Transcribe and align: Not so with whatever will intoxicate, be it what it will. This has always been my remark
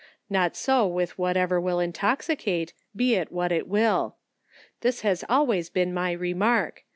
Not 0.31 0.55
so 0.55 0.87
with 0.87 1.15
whatever 1.19 1.61
will 1.61 1.79
intoxicate, 1.79 2.73
be 2.95 3.13
it 3.13 3.31
what 3.31 3.51
it 3.51 3.67
will. 3.67 4.15
This 4.79 5.01
has 5.01 5.23
always 5.29 5.69
been 5.69 5.93
my 5.93 6.11
remark 6.11 6.83